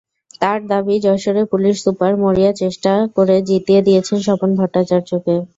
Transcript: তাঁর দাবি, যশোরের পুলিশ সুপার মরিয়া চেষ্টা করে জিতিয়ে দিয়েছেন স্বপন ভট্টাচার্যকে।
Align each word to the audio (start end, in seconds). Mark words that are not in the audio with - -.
তাঁর 0.41 0.59
দাবি, 0.67 0.95
যশোরের 1.05 1.45
পুলিশ 1.51 1.75
সুপার 1.83 2.13
মরিয়া 2.23 2.51
চেষ্টা 2.61 2.93
করে 3.15 3.35
জিতিয়ে 3.49 3.81
দিয়েছেন 3.87 4.17
স্বপন 4.25 4.49
ভট্টাচার্যকে। 4.59 5.35